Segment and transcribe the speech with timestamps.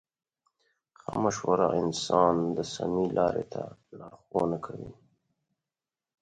[0.99, 3.63] ښه مشوره انسان د سمې لارې ته
[3.99, 4.91] لارښوونه کوي.